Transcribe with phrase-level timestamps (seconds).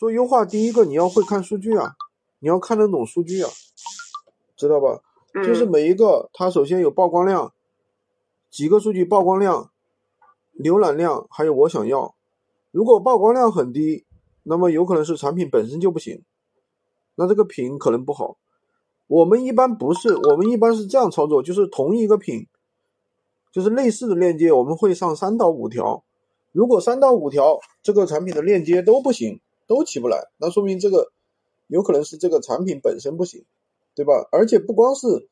[0.00, 1.94] 做优化，第一个你要会看数据啊，
[2.38, 3.50] 你要看得懂数据啊，
[4.56, 5.02] 知道吧？
[5.44, 7.52] 就是每一个它首先有曝光量，
[8.50, 9.70] 几个数据曝光量、
[10.58, 12.14] 浏览量，还有我想要。
[12.70, 14.06] 如果曝光量很低，
[14.44, 16.22] 那么有可能是产品本身就不行，
[17.16, 18.38] 那这个品可能不好。
[19.06, 22.46] 我们一般不是，我们一般是这样操作，就是同一个品，
[23.52, 26.02] 就是类似的链接，我们会上三到五条。
[26.52, 29.38] 如果三到五条这个产品的链接都不行，
[29.70, 31.12] 都起不来，那说明这个
[31.68, 33.44] 有可能是这个产品本身不行，
[33.94, 34.26] 对吧？
[34.32, 35.28] 而且不光是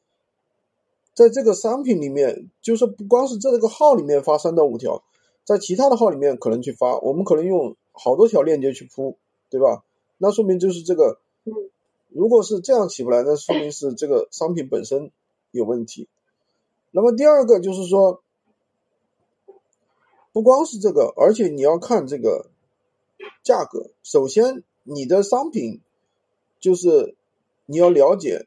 [1.12, 5.02] 在这个商品里面，就是不光是在这个号里面发三到五条，
[5.42, 9.18] 在其他的号里面可能去发，我们可能用好多条链接去铺，
[9.50, 9.82] 对吧？
[10.18, 11.18] 那说明就是这个。
[12.10, 15.10] 如果是这样起不来，那说明是这个商品本身
[15.50, 16.08] 有问题。
[16.90, 18.22] 那么第二个就是说，
[20.32, 22.46] 不光是这个，而且你要看这个
[23.42, 23.90] 价格。
[24.02, 25.80] 首先，你的商品
[26.60, 27.16] 就是
[27.66, 28.46] 你要了解，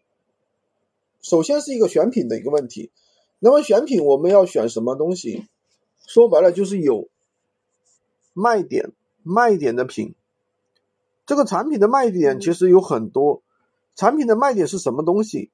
[1.21, 2.91] 首先是一个选品的一个问题。
[3.39, 5.47] 那么选品我们要选什么东西？
[6.05, 7.09] 说白了就是有
[8.33, 8.91] 卖点，
[9.23, 10.15] 卖点的品。
[11.25, 13.41] 这个产品的卖点其实有很多。
[13.95, 15.49] 产品的卖点是什么东西？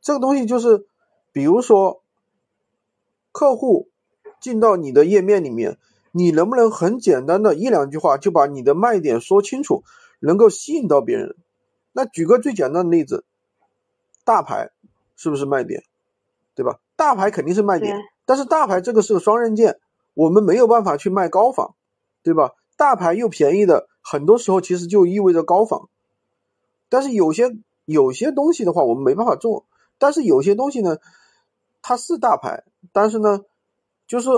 [0.00, 0.86] 这个东西就是，
[1.32, 2.02] 比如说，
[3.32, 3.88] 客户
[4.40, 5.78] 进到你的页面里面，
[6.12, 9.84] 你能不能很简单的一两句话就把你的卖点说清楚，
[10.18, 11.36] 能够吸引到别人？
[11.92, 13.24] 那举个最简单的例子，
[14.24, 14.70] 大牌
[15.16, 15.84] 是不是卖点？
[16.54, 16.78] 对吧？
[16.96, 19.78] 大牌肯定是卖点，但是大牌这个是个双刃剑，
[20.14, 21.74] 我们没有办法去卖高仿，
[22.22, 22.52] 对吧？
[22.76, 25.88] 大牌又便宜的，很多时候其实就意味着高仿。
[26.88, 29.64] 但是有些有些东西的话，我们没办法做。
[29.98, 30.98] 但是有些东西呢，
[31.82, 33.40] 它是大牌，但是呢，
[34.06, 34.28] 就是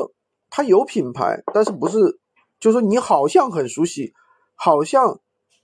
[0.55, 2.21] 它有品牌，但是不是，
[2.61, 4.13] 就是说你好像很熟悉，
[4.55, 5.19] 好像，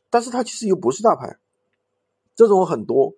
[0.08, 1.36] 但是它其实又不是大牌。
[2.34, 3.12] 这种很多，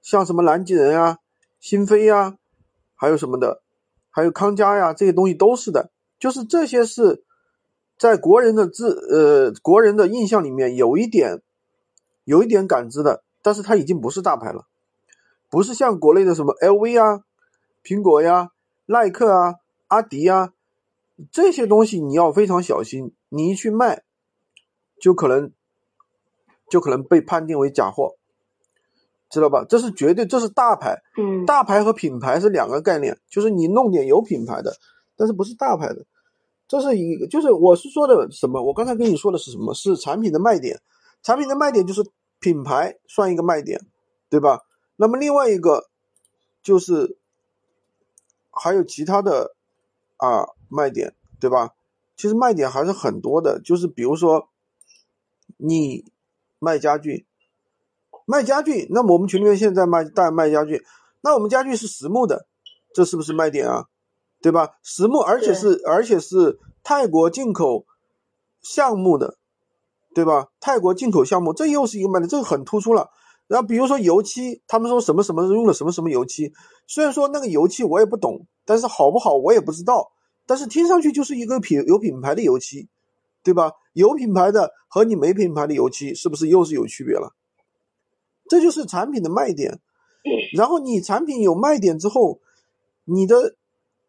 [0.00, 1.18] 像什么南极人呀、
[1.60, 2.38] 新飞呀，
[2.94, 3.60] 还有什么的，
[4.08, 5.90] 还有康佳呀，这些东西都是的。
[6.18, 7.22] 就是这些是
[7.98, 11.42] 在国人的自呃国人的印象里面有一点。
[12.24, 14.66] 有一点感知的，但是它已经不是大牌了，
[15.48, 17.22] 不是像国内的什么 LV 啊、
[17.84, 18.50] 苹果呀、
[18.86, 19.54] 耐克啊、
[19.86, 20.52] 阿迪啊
[21.30, 24.02] 这些东西，你要非常小心，你一去卖，
[25.00, 25.52] 就可能
[26.70, 28.16] 就可能被判定为假货，
[29.30, 29.64] 知道吧？
[29.68, 31.02] 这是绝对，这是大牌。
[31.16, 34.76] 嗯，大牌和品牌是两个概念，就是你弄点有品牌的，
[35.16, 36.04] 但是不是大牌的，
[36.68, 38.62] 这是一个，就是我是说的什么？
[38.62, 39.74] 我刚才跟你说的是什么？
[39.74, 40.80] 是产品的卖点。
[41.22, 43.80] 产品的卖点就是品牌算一个卖点，
[44.28, 44.60] 对吧？
[44.94, 45.88] 那么另外一个
[46.62, 47.18] 就是
[48.50, 49.55] 还有其他的
[50.16, 51.74] 啊卖点，对吧？
[52.16, 54.48] 其实卖点还是很多的，就是比如说
[55.56, 56.04] 你
[56.58, 57.26] 卖家具，
[58.26, 60.84] 卖家具，那么我们群里面现在卖大卖家具，
[61.20, 62.46] 那我们家具是实木的，
[62.94, 63.86] 这是不是卖点啊？
[64.40, 64.76] 对吧？
[64.82, 67.86] 实木，而且是而且是泰国进口
[68.60, 69.38] 项目的。
[70.14, 70.48] 对吧？
[70.60, 73.10] 泰国进口项目，这又是一个卖点，这个很突出了。
[73.48, 76.54] 然后比如说油漆，他们说什么什么用了什么什么油漆，
[76.86, 80.12] 虽然说那个油漆我也不懂，但是好不好我也不知道，
[80.44, 82.88] 但是听上去就是一个品有品牌的油漆，
[83.42, 83.72] 对吧？
[83.94, 87.34] 有品牌的和你没品牌的油漆是不是又是有区别了？
[88.48, 89.80] 这就是产品的卖点。
[90.54, 92.40] 然后你产品有卖点之后，
[93.04, 93.54] 你的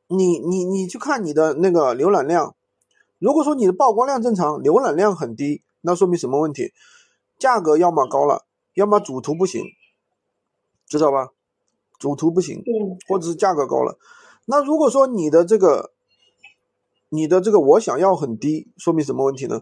[0.07, 2.55] 你你你去看你的那个浏览量，
[3.19, 5.61] 如果说你的曝光量正常，浏览量很低。
[5.81, 6.73] 那说明什么问题？
[7.37, 9.63] 价格要么高了，要么主图不行，
[10.87, 11.29] 知道吧？
[11.99, 12.63] 主图不行，
[13.07, 13.97] 或者是价格高了。
[14.49, 15.91] 那如果说你的这个，
[17.09, 19.61] 你的这个我想要很低，说明什么问题呢？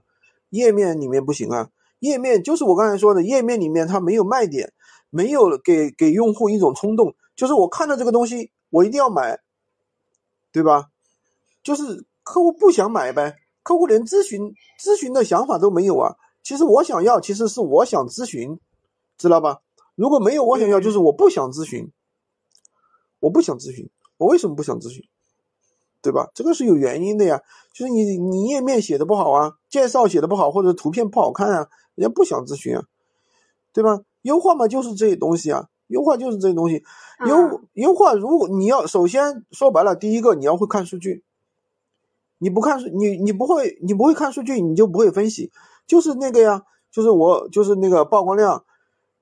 [0.51, 4.71] 页面里面不行啊，页面就是我刚才说的，页面里面它没有卖点，
[5.09, 9.39] 没有给给用户一种冲动，就是我看到这个东西，我一定要买，
[10.51, 10.91] 对吧？
[11.63, 13.37] 就是客户不想买呗。
[13.63, 16.15] 客户连咨询咨询的想法都没有啊！
[16.43, 18.59] 其实我想要，其实是我想咨询，
[19.17, 19.61] 知道吧？
[19.95, 21.91] 如果没有我想要，就是我不想咨询，
[23.19, 25.03] 我不想咨询，我为什么不想咨询？
[26.01, 26.29] 对吧？
[26.35, 27.41] 这个是有原因的呀，
[27.73, 32.83] 就是你你页面写的不好啊，介绍写的不好，或者图片不好看啊，人家不想咨询啊，
[33.73, 34.01] 对吧？
[34.21, 36.83] 优化嘛，就是这些东西啊，优化就是这些东西，
[37.25, 41.23] 优优化，如果你要首先说白了，第一个你要会看数据。
[42.37, 45.51] 你不看数，你你不会，你不会看数据，你就不会分析。
[45.87, 48.65] 就是那个呀，就是我，就是那个曝光量、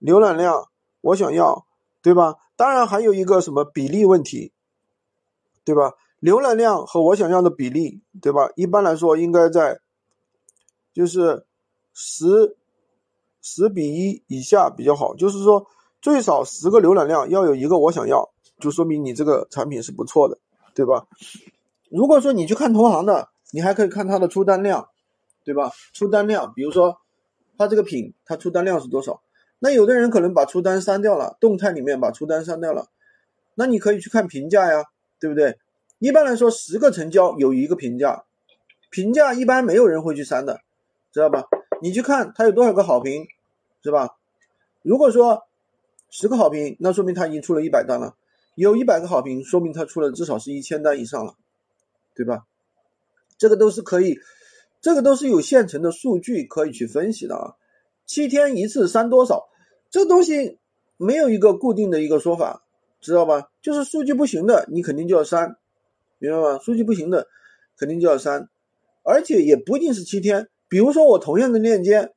[0.02, 0.68] 浏览量，
[1.00, 1.66] 我想要，
[2.02, 2.36] 对吧？
[2.56, 4.52] 当然还有一个什么比例问题，
[5.66, 5.94] 对吧？
[6.22, 8.50] 浏览量和我想要的比例，对吧？
[8.56, 9.80] 一般来说应该在，
[10.94, 11.46] 就是
[11.94, 12.56] 十
[13.42, 15.66] 十比一以下比较好，就是说
[16.02, 18.30] 最少十个浏览量要有一个我想要，
[18.60, 20.38] 就说明你这个产品是不错的，
[20.74, 21.08] 对吧？
[21.92, 24.88] 如果说你去看同行的，你还可以看它的出单量，
[25.44, 25.72] 对吧？
[25.94, 26.98] 出单量，比如说
[27.58, 29.22] 它这个品它出单量是多少？
[29.60, 32.88] 那有的人可能把出单删掉了，动态里面把出单删掉了，
[33.56, 34.84] 那你可以去看评价呀，
[35.24, 35.58] 对不对？
[36.00, 38.26] 一般来说，十个成交有一个评价，
[38.90, 40.60] 评价一般没有人会去删的，
[41.14, 41.46] 知道吧？
[41.82, 43.26] 你去看它有多少个好评，
[43.82, 44.18] 是吧？
[44.82, 45.44] 如果说
[46.10, 48.18] 十个好评，那说明他已经出了一百单了；
[48.56, 51.36] 有一百个好评，说明他出了至少是一千单以上了，
[52.14, 52.44] 对吧？
[53.38, 54.20] 这个都是可以，
[54.82, 57.56] 这个都是有现成的数据可以去分析的啊。
[58.06, 59.48] 七天一次删多少，
[59.90, 60.60] 这东西
[60.98, 62.63] 没有一个固定的一个说法，
[63.04, 63.50] 知道吧？
[63.62, 65.58] 就是数据不行的，你肯定就要删，
[66.20, 66.60] 明白吗？
[66.60, 67.28] 数据不行的，
[67.78, 68.50] 肯定就要删，
[69.04, 70.48] 而且也不一定是七天。
[70.70, 72.14] 比如说我同样的链接，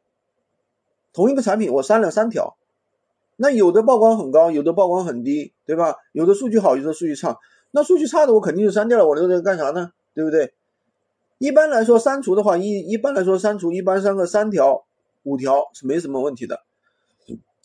[1.12, 2.56] 同一个产品我删了三条，
[3.36, 5.96] 那有的曝光很高，有的曝光很低，对吧？
[6.12, 7.36] 有的数据好，有的数据差，
[7.72, 9.92] 那数据差的我肯定就删掉了，我留着干啥呢？
[10.14, 10.54] 对不对？
[11.38, 14.86] 一般来说删除的话，一一般来说删除一般删个三条、
[15.24, 16.62] 五条是没什么问题的。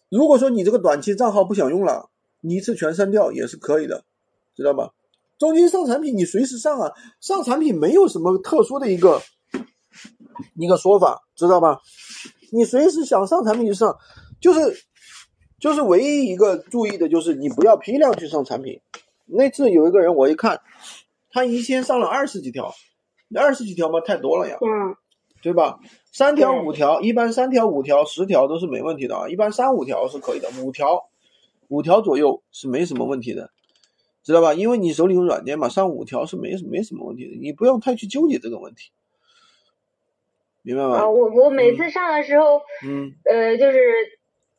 [0.10, 2.10] 如果说你这个短期账号不想用了，
[2.42, 4.04] 你一次全删掉也是可以的，
[4.56, 4.92] 知道吧？
[5.38, 9.22] 中间上产品你随时上啊，上产品没有什么特殊的一个。
[10.56, 11.80] 一个说法，知道吧？
[12.52, 13.96] 你随时想上产品就上，
[14.40, 14.76] 就是
[15.60, 18.80] 就是唯一一个注意的就是你不要批量去上产品。
[19.26, 20.60] 那次有一个人，我一看，
[21.30, 22.74] 他一天上了二十几条，
[23.36, 24.96] 二十几条嘛太多了呀，嗯，
[25.44, 25.80] 对吧？
[26.12, 31.10] 三条五条，一般三条五条十条都是没问题的啊，一般三五条是可以的，五条
[31.72, 33.50] 五条左右是没什么问题的，
[34.24, 34.54] 知道吧？
[34.54, 38.92] 因为你手里有软件嘛，上五条是没没什么问题的，你不用太去纠结这个问题。
[40.64, 40.98] 明白吗？
[40.98, 43.80] 啊，我我每次上的时候，嗯，呃，就是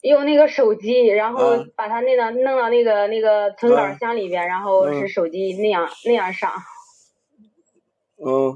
[0.00, 6.50] 用那个手机，然后把它那个弄到那个那个存稿箱里边，然后是手机那样那样上。
[8.25, 8.50] 嗯。